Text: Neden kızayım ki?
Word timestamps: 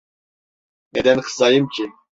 Neden 0.93 1.19
kızayım 1.19 1.67
ki? 1.67 1.89